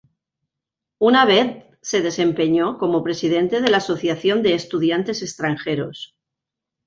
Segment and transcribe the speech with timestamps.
[0.99, 6.15] Una vez se desempeñó como presidente de la Asociación de Estudiantes Extranjeros.